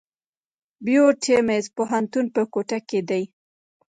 [0.85, 3.23] بيوټمز پوهنتون په کوټه کښي دی.